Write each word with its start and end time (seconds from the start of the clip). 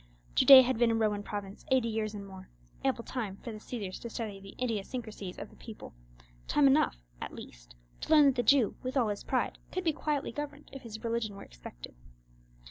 Judea 0.33 0.63
had 0.63 0.79
been 0.79 0.89
a 0.89 0.95
Roman 0.95 1.21
province 1.21 1.63
eighty 1.69 1.87
years 1.87 2.15
and 2.15 2.25
more—ample 2.25 3.03
time 3.03 3.37
for 3.43 3.51
the 3.51 3.59
Caesars 3.59 3.99
to 3.99 4.09
study 4.09 4.39
the 4.39 4.55
idiosyncrasies 4.59 5.37
of 5.37 5.51
the 5.51 5.55
people—time 5.57 6.65
enough, 6.65 6.97
at 7.21 7.35
least, 7.35 7.75
to 7.99 8.09
learn 8.09 8.25
that 8.25 8.35
the 8.35 8.41
Jew, 8.41 8.75
with 8.81 8.97
all 8.97 9.09
his 9.09 9.23
pride, 9.23 9.59
could 9.71 9.83
be 9.83 9.93
quietly 9.93 10.31
governed 10.31 10.71
if 10.73 10.81
his 10.81 11.03
religion 11.03 11.35
were 11.35 11.43
respected. 11.43 11.93